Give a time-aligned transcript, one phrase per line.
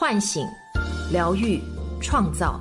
[0.00, 0.48] 唤醒、
[1.12, 1.60] 疗愈、
[2.00, 2.58] 创造。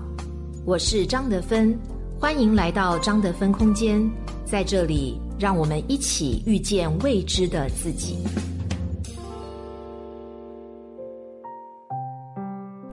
[0.65, 1.73] 我是张德芬，
[2.19, 3.97] 欢迎来到张德芬空间，
[4.43, 8.17] 在这里，让我们一起遇见未知的自己。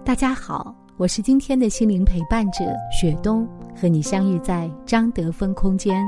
[0.04, 2.60] 大家好，我是今天的心灵陪伴者
[2.92, 3.44] 雪冬，
[3.74, 6.00] 和你相遇在张德芬空间。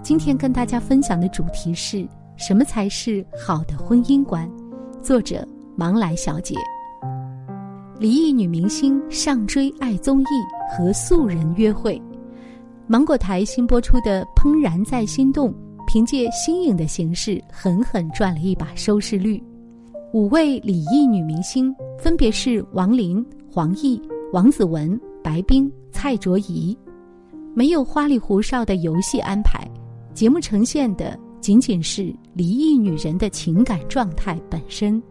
[0.00, 2.06] 今天跟大家分享的主题是
[2.36, 4.48] 什么才是好的婚姻观？
[5.02, 5.44] 作者
[5.74, 6.54] 芒来小姐。
[8.04, 10.26] 离异女明星上追爱综艺
[10.70, 11.98] 和素人约会，
[12.86, 15.48] 芒果台新播出的《怦然在心动》，
[15.86, 19.42] 凭借新颖的形式狠狠赚了一把收视率。
[20.12, 23.98] 五位离异女明星分别是王琳、黄奕、
[24.34, 26.76] 王子文、白冰、蔡卓宜，
[27.54, 29.66] 没有花里胡哨的游戏安排，
[30.12, 35.02] 节目呈现的仅仅是离异女人的情感状态本身。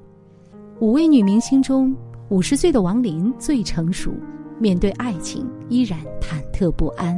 [0.79, 1.91] 五位女明星中。
[2.33, 4.11] 五十岁的王林最成熟，
[4.57, 7.15] 面对爱情依然忐忑不安；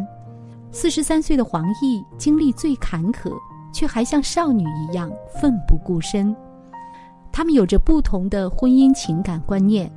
[0.73, 3.31] 四十三岁的黄奕经历最坎坷，
[3.72, 5.09] 却还像少女一样
[5.40, 6.36] 奋不顾身。
[7.31, 9.90] 他们有着不同的婚姻情感观念。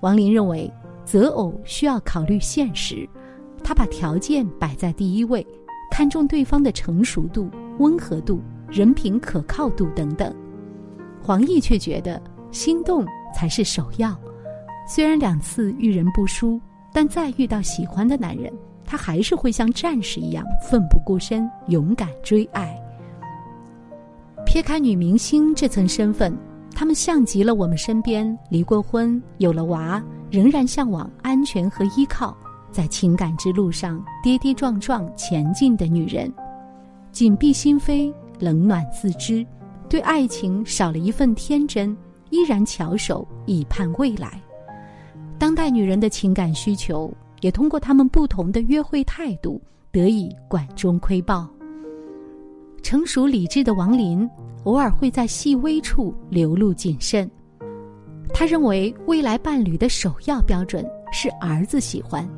[0.00, 0.72] 王林认为
[1.04, 3.06] 择偶需要考虑现实，
[3.62, 5.46] 他把条件摆在第一位，
[5.90, 10.34] 看重对方的成熟度、温和度、人品可靠度等等。
[11.22, 12.18] 黄奕却觉得
[12.50, 14.18] 心动才是首要。
[14.86, 16.60] 虽然两次遇人不淑，
[16.92, 18.52] 但再遇到喜欢的男人，
[18.84, 22.78] 他还是会像战士一样奋不顾身、勇敢追爱。
[24.44, 26.36] 撇开女明星这层身份，
[26.74, 32.36] 他们像极了我们身边离过婚、有了娃，仍然向往安全和依靠，
[32.70, 36.30] 在情感之路上跌跌撞撞前进的女人。
[37.10, 39.46] 紧闭心扉，冷暖自知，
[39.88, 41.96] 对爱情少了一份天真，
[42.28, 44.38] 依然翘首以盼未来。
[45.38, 49.60] 当代女人的情感需求，也通过她们不同的约会态度
[49.92, 51.48] 得以管中窥豹。
[52.82, 54.28] 成熟理智的王林，
[54.64, 57.30] 偶尔会在细微处流露谨慎。
[58.32, 62.28] 他认为未来伴侣的首要标准是儿子喜欢，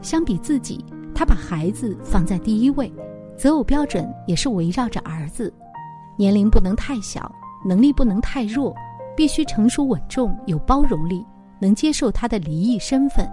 [0.00, 2.92] 相比自己，他把孩子放在第一位，
[3.36, 5.52] 择偶标准也是围绕着儿子。
[6.16, 7.30] 年龄不能太小，
[7.64, 8.74] 能力不能太弱，
[9.16, 11.24] 必须成熟稳重，有包容力。
[11.62, 13.24] 能接受他的离异身份。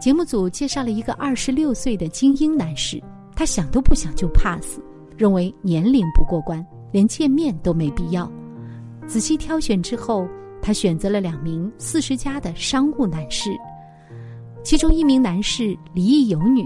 [0.00, 3.02] 节目组介绍了一个二十六岁的精英男士，
[3.34, 4.78] 他想都不想就 pass，
[5.16, 8.30] 认为年龄不过关，连见面都没必要。
[9.04, 10.28] 仔细挑选之后，
[10.62, 13.50] 他选择了两名四十加的商务男士。
[14.62, 16.64] 其中一名男士离异有女，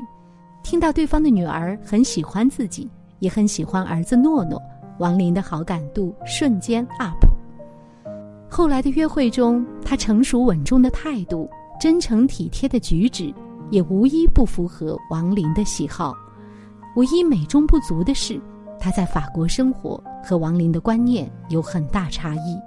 [0.63, 2.87] 听到对方的女儿很喜欢自己，
[3.21, 4.61] 也很喜欢儿子诺诺，
[4.99, 7.28] 王林的好感度瞬间 up。
[8.51, 11.49] 后来的约会中，他成熟稳重的态度、
[11.79, 13.33] 真诚体贴的举止，
[13.71, 16.17] 也无一不符合王林的喜好。
[16.97, 18.41] 唯一美中不足的是，
[18.81, 22.59] 他在法国生活和王林的观念有很大差异。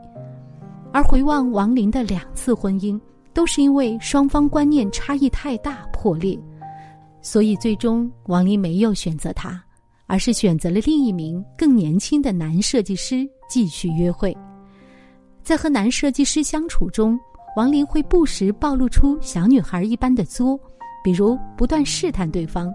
[0.94, 3.00] 而回望王林的两次婚姻，
[3.34, 6.40] 都是因为双方观念差异太大破裂，
[7.22, 9.62] 所以最终王林没有选择他，
[10.06, 14.38] 而是选择了另一名更年轻的男设计师继续约会。
[15.44, 17.20] 在和男设计师相处中，
[17.56, 20.60] 王林会不时暴露出小女孩一般的作，
[21.04, 22.74] 比如不断试探对方。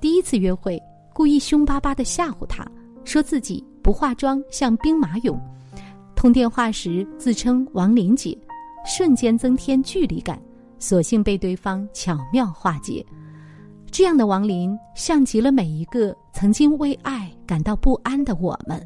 [0.00, 0.82] 第一次约会，
[1.14, 2.66] 故意凶巴巴的吓唬他，
[3.04, 5.38] 说自己不化妆像兵马俑；
[6.16, 8.36] 通电话时自称王林姐，
[8.84, 10.42] 瞬间增添距离感，
[10.80, 13.04] 所幸被对方巧妙化解。
[13.92, 18.84] 这样的王林，像极了每一个曾经为爱感到不安的我们，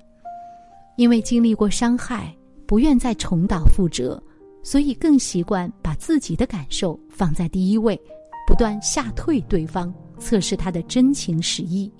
[0.96, 2.32] 因为经历过伤害。
[2.66, 4.20] 不愿再重蹈覆辙，
[4.62, 8.00] 所以更习惯把自己的感受放在第一位，
[8.46, 11.90] 不断吓退对方，测试他的真情实意，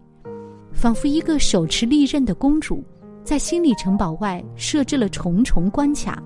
[0.73, 2.85] 仿佛一个手持利刃的公主，
[3.23, 6.21] 在心理城堡外设置了重重关卡，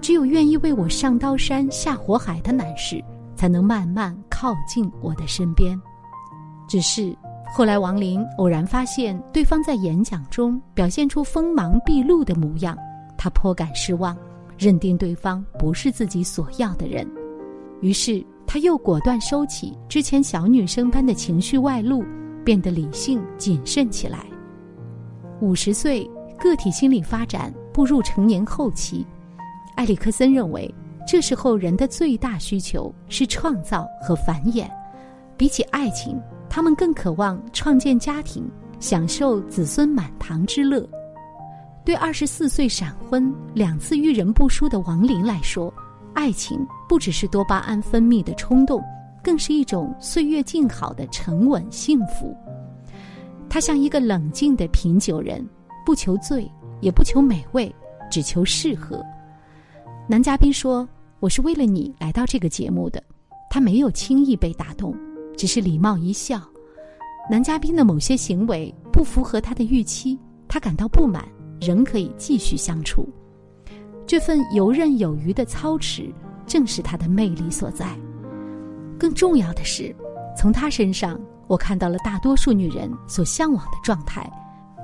[0.00, 3.02] 只有愿意为我上刀山下火海的男士，
[3.34, 5.80] 才能慢慢靠近我的身边。
[6.68, 7.16] 只是
[7.52, 12.76] 后来，王林偶然发现对方在演讲中表现出锋芒毕露的模样。
[13.22, 14.16] 他颇感失望，
[14.56, 17.06] 认定对方不是自己所要的人，
[17.82, 22.02] 于是他又果断收起之前小女生般的情绪外露，
[22.42, 24.24] 变得理性谨慎起来。
[25.42, 29.06] 五十岁，个体心理发展步入成年后期，
[29.76, 30.74] 埃里克森认为，
[31.06, 34.66] 这时候人的最大需求是创造和繁衍，
[35.36, 36.18] 比起爱情，
[36.48, 40.88] 他们更渴望创建家庭，享受子孙满堂之乐。
[41.84, 45.72] 对二十四岁闪婚、两次遇人不淑的王林来说，
[46.14, 48.82] 爱情不只是多巴胺分泌的冲动，
[49.22, 52.36] 更是一种岁月静好的沉稳幸福。
[53.48, 55.44] 他像一个冷静的品酒人，
[55.84, 56.48] 不求醉，
[56.80, 57.74] 也不求美味，
[58.10, 59.02] 只求适合。
[60.06, 60.88] 男嘉宾说
[61.18, 63.02] ：“我是为了你来到这个节目的。”
[63.50, 64.94] 他没有轻易被打动，
[65.36, 66.40] 只是礼貌一笑。
[67.28, 70.16] 男嘉宾的某些行为不符合他的预期，
[70.46, 71.24] 他感到不满，
[71.60, 73.08] 仍可以继续相处。
[74.06, 76.12] 这份游刃有余的操持，
[76.46, 77.86] 正是他的魅力所在。
[78.98, 79.94] 更重要的是，
[80.36, 84.28] 从他身上，我看到了大多数女人所向往的状态，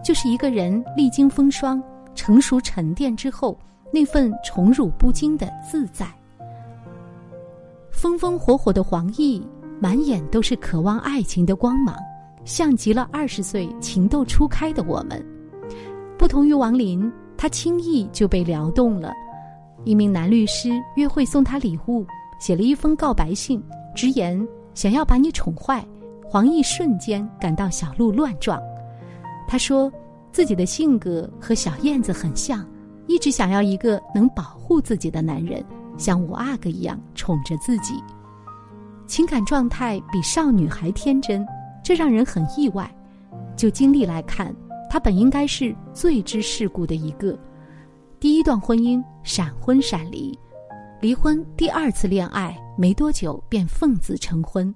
[0.05, 1.83] 就是一个人历经风霜、
[2.15, 3.59] 成熟沉淀之后，
[3.93, 6.07] 那份宠辱不惊的自在。
[7.91, 9.43] 风风火火的黄奕，
[9.81, 11.97] 满眼都是渴望爱情的光芒，
[12.45, 15.36] 像极了二十岁情窦初开的我们。
[16.19, 17.13] 不同于王林。
[17.39, 19.13] 他轻易就被撩动了，
[19.85, 22.07] 一名男律师约会送他礼物，
[22.41, 23.63] 写了一封告白信，
[23.95, 25.87] 直言想要把你宠坏。
[26.27, 28.59] 黄奕瞬间感到小鹿乱撞。
[29.47, 29.93] 他说
[30.33, 32.67] 自己的性格和小燕子很像，
[33.07, 35.63] 一直想要一个能保护自己的男人，
[35.99, 38.03] 像五阿哥一样宠着自己。
[39.07, 41.47] 情感状态比少女还天真，
[41.85, 42.91] 这让人很意外。
[43.55, 44.57] 就经历来看。
[44.89, 47.39] 他本应该是最知世故的一个，
[48.21, 50.39] 第一段婚姻闪婚闪离，
[51.01, 54.75] 离婚第二次恋爱没多久便奉子成婚。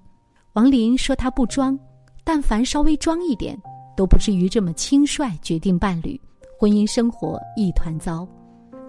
[0.54, 1.78] 王林说他不装，
[2.24, 3.56] 但凡稍微装一点，
[3.96, 6.20] 都不至于这么轻率决定伴侣，
[6.58, 8.26] 婚姻生活一团糟。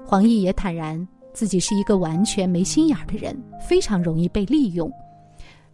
[0.04, 4.92] 黄奕也坦然自己是一个完全没心眼儿的人，非常容易被利用。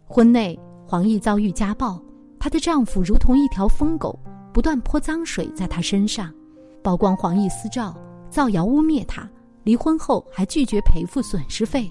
[0.06, 2.00] 婚内黄奕遭遇家暴，
[2.38, 4.18] 她的丈夫如同一条疯狗。
[4.58, 6.34] 不断泼脏水在她身上，
[6.82, 7.96] 曝光黄奕私照，
[8.28, 9.30] 造谣污蔑她。
[9.62, 11.88] 离婚后还拒绝赔付损失费。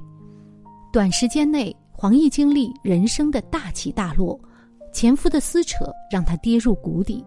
[0.91, 4.37] 短时间内，黄奕经历人生的大起大落，
[4.91, 7.23] 前夫的撕扯让她跌入谷底，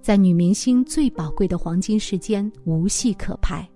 [0.00, 3.68] 在女明星最宝贵的黄金时间无戏可拍。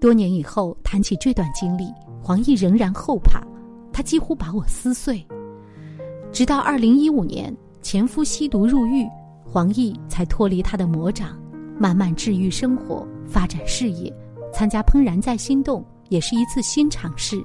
[0.00, 1.92] 多年以后谈起这段经历，
[2.22, 3.42] 黄奕仍然后怕，
[3.92, 5.22] 他几乎把我撕碎。
[6.32, 9.06] 直到二零一五年，前夫吸毒入狱。
[9.54, 11.40] 黄奕才脱离他的魔掌，
[11.78, 14.12] 慢慢治愈生活，发展事业，
[14.52, 17.40] 参加《怦然在心动》也是一次新尝试。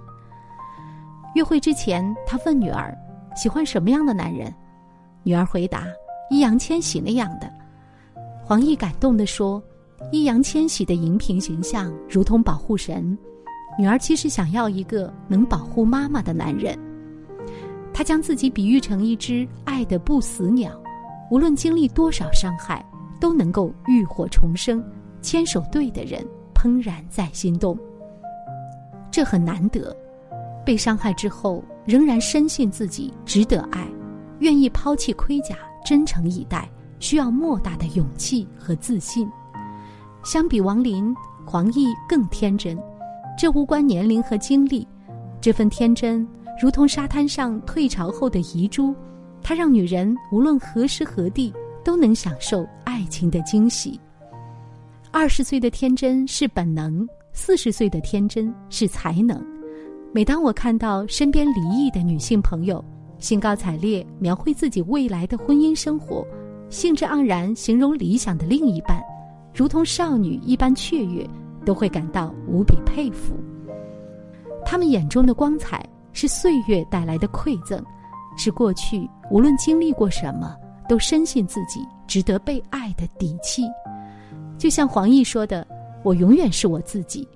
[1.35, 2.97] 约会之前，他问女儿
[3.37, 4.51] ：“喜欢什么样的男人？”
[5.21, 5.85] 女儿回答
[6.31, 7.47] ：“易烊千玺那样的。”
[8.43, 9.61] 黄奕感动地说
[10.11, 13.15] ：“易烊千玺的荧屏形象如同保护神，
[13.77, 16.75] 女儿其实想要一个能保护妈妈的男人。”
[17.93, 20.71] 他将自己比喻成一只爱的不死鸟。
[21.29, 22.83] 无论经历多少伤害，
[23.19, 24.83] 都能够浴火重生，
[25.21, 27.77] 牵手对的人，怦然在心动。
[29.11, 29.95] 这很难得，
[30.65, 33.87] 被伤害之后仍然深信自己值得爱，
[34.39, 35.55] 愿意抛弃盔甲，
[35.85, 39.29] 真诚以待，需要莫大的勇气和自信。
[40.23, 41.15] 相比王林，
[41.45, 42.77] 黄奕更天真，
[43.37, 44.87] 这无关年龄和经历，
[45.39, 46.27] 这份天真
[46.61, 48.95] 如同沙滩上退潮后的遗珠。
[49.49, 51.51] 它让女人无论何时何地
[51.83, 53.99] 都能享受爱情的惊喜。
[55.09, 59.43] 二十岁的天真是本能，四十岁的天真是才能。
[60.13, 62.85] 每当我看到身边离异的女性朋友
[63.17, 66.23] 兴高采烈描绘自己未来的婚姻生活，
[66.69, 69.01] 兴致盎然形容理想的另一半，
[69.51, 71.27] 如同少女一般雀跃，
[71.65, 73.33] 都会感到无比佩服。
[74.63, 77.83] 他们眼中的光彩是岁月带来的馈赠。
[78.37, 80.55] 是过去无论经历过什么，
[80.87, 83.63] 都深信自己值得被爱的底气。
[84.57, 85.65] 就像黄奕说的
[86.03, 87.27] ：“我永远是我自己。”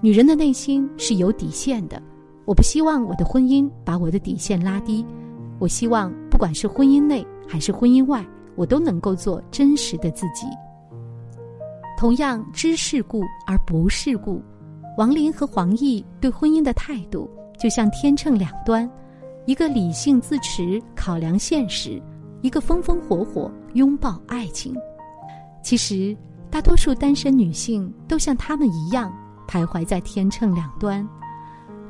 [0.00, 2.02] 女人的内心是有底线的，
[2.44, 5.04] 我不希望我的婚姻把我的底线拉低。
[5.58, 8.24] 我希望不管是婚姻内还是婚姻外，
[8.56, 10.46] 我都能够做真实的自己。
[11.96, 14.42] 同样知世故而不世故，
[14.98, 18.90] 王林和黄奕对婚姻的态度就像天秤两端。
[19.44, 22.00] 一个理性自持，考量现实；
[22.42, 24.74] 一个风风火火，拥抱爱情。
[25.62, 26.16] 其实，
[26.48, 29.12] 大多数单身女性都像他们一样，
[29.48, 31.06] 徘徊在天秤两端，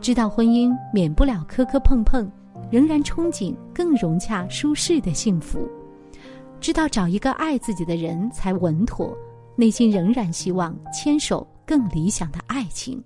[0.00, 2.30] 知道婚姻免不了磕磕碰碰，
[2.70, 5.60] 仍然憧憬更融洽舒适的幸福；
[6.58, 9.14] 知道找一个爱自己的人才稳妥，
[9.56, 13.02] 内心仍然希望牵手更理想的爱情。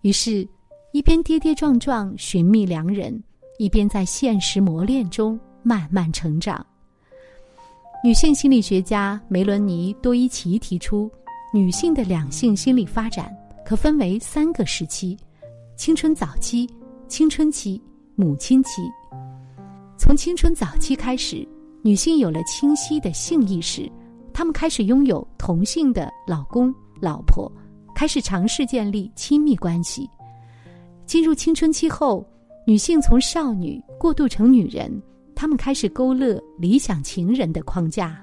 [0.00, 0.48] 于是，
[0.92, 3.22] 一边跌跌撞撞寻觅良人。
[3.58, 6.64] 一边在现实磨练中慢慢成长。
[8.02, 11.10] 女性心理学家梅伦尼多伊奇提出，
[11.52, 15.18] 女性的两性心理发展可分为三个时期，
[15.76, 16.68] 青春早期、
[17.08, 17.82] 青春期、
[18.14, 18.82] 母亲期。
[19.96, 21.46] 从青春早期开始，
[21.82, 23.90] 女性有了清晰的性意识，
[24.32, 27.50] 她们开始拥有同性的老公、老婆，
[27.96, 30.08] 开始尝试建立亲密关系。
[31.04, 32.24] 进入青春期后，
[32.68, 34.92] 女性从少女过渡成女人，
[35.34, 38.22] 她们开始勾勒理想情人的框架。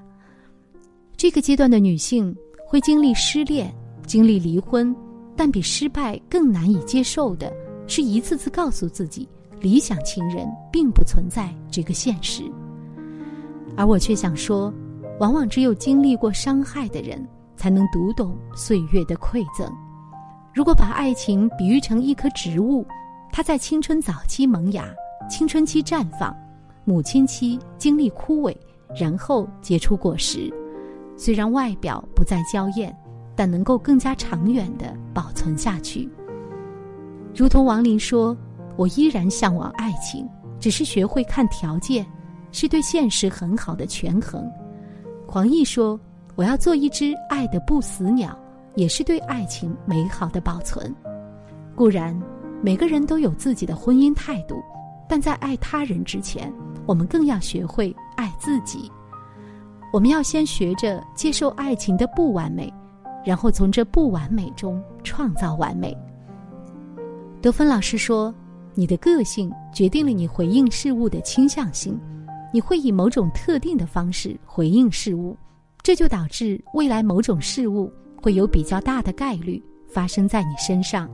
[1.16, 2.32] 这个阶段的女性
[2.64, 3.74] 会经历失恋，
[4.06, 4.94] 经历离婚，
[5.34, 7.52] 但比失败更难以接受的
[7.88, 9.28] 是一次次告诉自己，
[9.60, 12.44] 理想情人并不存在这个现实。
[13.76, 14.72] 而我却想说，
[15.18, 17.20] 往往只有经历过伤害的人，
[17.56, 19.68] 才能读懂岁月的馈赠。
[20.54, 22.86] 如果把爱情比喻成一棵植物，
[23.36, 24.88] 它在青春早期萌芽，
[25.28, 26.34] 青春期绽放，
[26.86, 28.56] 母亲期经历枯萎，
[28.98, 30.50] 然后结出果实。
[31.18, 32.96] 虽然外表不再娇艳，
[33.34, 36.08] 但能够更加长远的保存下去。
[37.34, 38.34] 如同王林说
[38.74, 40.26] ：“我依然向往爱情，
[40.58, 42.06] 只是学会看条件，
[42.52, 44.50] 是对现实很好的权衡。”
[45.28, 46.00] 黄奕说
[46.36, 48.34] ：“我要做一只爱的不死鸟，
[48.76, 50.90] 也是对爱情美好的保存。”
[51.76, 52.18] 固然，
[52.62, 54.62] 每个人都有自己的婚姻态度，
[55.08, 56.52] 但在爱他人之前，
[56.86, 58.90] 我们更要学会爱自己。
[59.92, 62.72] 我们要先学着接受爱情的不完美，
[63.24, 65.96] 然后从这不完美中创造完美。
[67.40, 68.34] 德芬老师说
[68.74, 71.98] ：“你的个性决定了你回应事物的倾向性，
[72.52, 75.36] 你会以某种特定的方式回应事物，
[75.82, 81.08] 这就导致未来某种事物会有比较大的概率发生在你身上。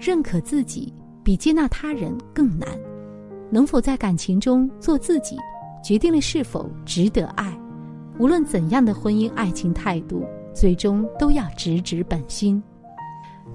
[0.00, 0.92] 认可自己
[1.22, 2.68] 比接纳他人更难，
[3.50, 5.36] 能否在感情中做自己？”
[5.82, 7.58] 决定了是否值得爱，
[8.18, 12.62] 无论怎样的婚姻爱情态度，最终都要直指本心。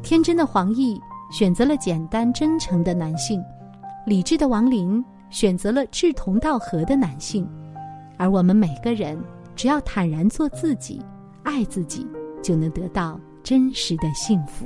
[0.02, 1.00] 天真的黄奕
[1.32, 3.44] 选择了简单真诚的男性，
[4.08, 7.48] 理智的王林选择了志同道合的男性，
[8.18, 9.16] 而我们每个人
[9.56, 11.00] 只要坦然做自己，
[11.44, 12.08] 爱自己，
[12.42, 14.66] 就能得到真实的幸福。